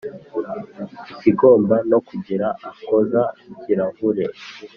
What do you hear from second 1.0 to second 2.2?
kigomba no